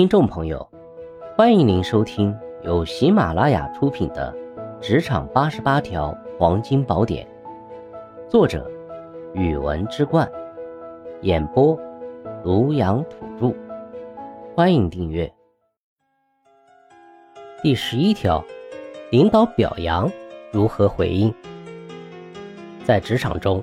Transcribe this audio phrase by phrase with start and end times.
[0.00, 0.66] 听众朋友，
[1.36, 4.34] 欢迎您收听由喜马拉雅出品的
[4.80, 7.26] 《职场八十八条黄金宝典》，
[8.26, 8.66] 作者：
[9.34, 10.26] 语文之冠，
[11.20, 11.78] 演播：
[12.42, 13.54] 庐阳土著。
[14.56, 15.30] 欢迎订阅。
[17.62, 18.42] 第十一条，
[19.10, 20.10] 领导表扬
[20.50, 21.30] 如何回应？
[22.86, 23.62] 在职场中，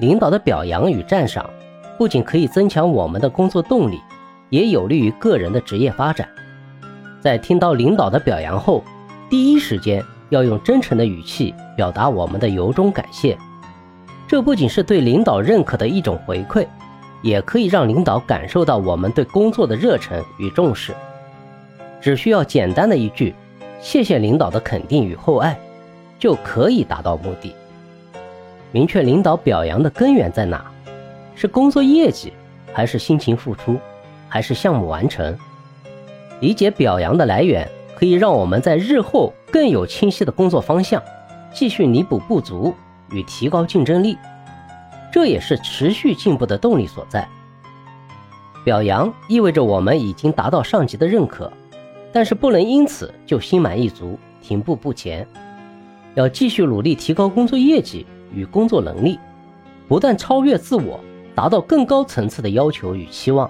[0.00, 1.48] 领导的表扬与赞赏，
[1.96, 4.00] 不仅可以增强我们的工作动力。
[4.50, 6.28] 也有利于个人的职业发展。
[7.20, 8.84] 在听到领导的表扬后，
[9.28, 13.36] 第一时间要用真诚的语气表达我们的由衷感谢。
[14.28, 16.66] 这不仅是对领导认可的一种回馈，
[17.22, 20.94] 也可以让领导感受到我们对工作的热忱与重视。
[22.00, 23.34] 只需要简单的一句
[23.80, 25.58] “谢谢领导的肯定与厚爱”，
[26.18, 27.54] 就可以达到目的。
[28.72, 30.70] 明确领导表扬的根源在哪，
[31.34, 32.32] 是工作业绩，
[32.72, 33.78] 还是辛勤付出？
[34.28, 35.36] 还是项目完成，
[36.40, 41.02] 理解表扬的来源，可以让我们在日后更有清晰的工作方向，
[41.52, 42.74] 继续弥补不足
[43.10, 44.18] 与提高竞争力，
[45.12, 47.26] 这也是持续进步的动力所在。
[48.64, 51.50] 表扬意味着我们已经达到上级的认可，
[52.12, 55.26] 但是不能因此就心满意足、停步不前，
[56.14, 59.20] 要继续努力提高工作业绩与工作能力，
[59.86, 60.98] 不断超越自我，
[61.32, 63.48] 达到更高层次的要求与期望。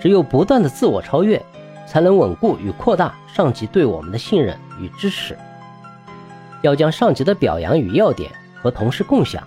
[0.00, 1.44] 只有不断的自我超越，
[1.86, 5.36] 才能稳固与扩大上级对我们的信任与支持。
[6.62, 8.30] 要将上级的表扬与要点
[8.60, 9.42] 和同事共享，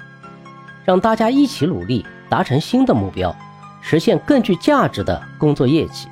[0.85, 3.35] 让大家一起努力，达成新的目标，
[3.81, 6.07] 实现更具价值的工作业绩。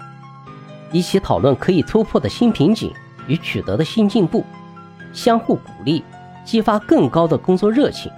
[0.91, 2.93] 一起讨论可以突破的新瓶颈
[3.27, 4.45] 与取得的新进步，
[5.13, 6.03] 相互鼓励，
[6.45, 8.11] 激发更高的工作热情。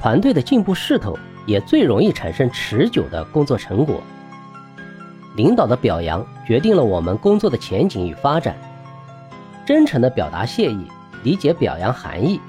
[0.00, 4.00] 团队的进步势头也最容易产生持久的工作成果。
[5.38, 8.56] 领导的表扬决定了我们工作的前景与发展。
[9.64, 10.84] 真诚地表达谢意，
[11.22, 12.40] 理解表扬含义，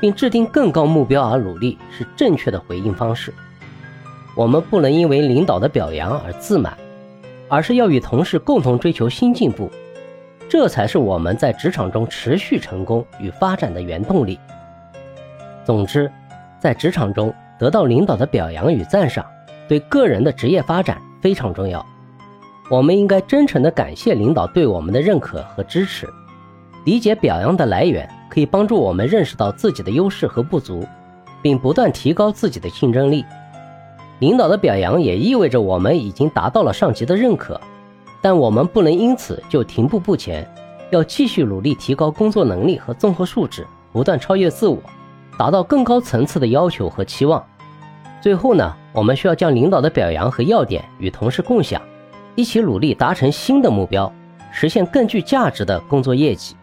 [0.00, 3.32] 并制定更高目标而努力，是正确的回应方式。
[4.34, 6.76] 我们不能因为领导的表扬而自满，
[7.48, 9.70] 而是要与同事共同追求新进步，
[10.48, 14.36] 这才是我们在职场中持续成功与发展的原动力。
[15.64, 16.10] 总之，
[16.58, 19.24] 在职场中得到领导的表扬与赞赏，
[19.68, 21.86] 对个人的职业发展非常重要。
[22.72, 26.08] 我们应该真诚地感谢领导对我们的认可和支持，
[26.86, 30.82] 理解表扬的来源，可以帮助我们认识到自己的优势和不足，
[31.42, 33.26] 并不断提高自己的竞争力。
[34.20, 37.60] 领导的表扬也意味着我们已经达到了上级的认可，
[38.22, 40.50] 但我们不能因此就停步不前，
[40.90, 44.78] 要继续努力提高工作能力和综合素质，不断超越自我，
[45.36, 47.44] 达到更高层次的要求和期望。
[48.22, 51.78] 最后呢，我们需要将领导的表扬和要点与同事共享。
[52.34, 54.12] 一起努力达成新的目标，
[54.50, 56.56] 实现更具价值的工作业绩。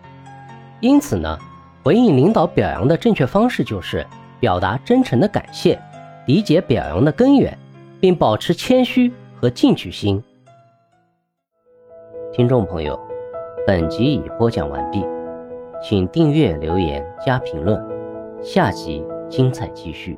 [0.79, 1.37] 因此呢，
[1.83, 4.05] 回应领导表扬的正确方式就是
[4.39, 5.79] 表达真诚的感谢，
[6.25, 7.57] 理解表扬的根源，
[7.99, 10.23] 并保持谦虚和进取心。
[12.31, 12.99] 听众朋友，
[13.67, 15.05] 本集已播讲完毕，
[15.83, 17.83] 请订阅、留言、加评论，
[18.41, 20.17] 下集精彩继续。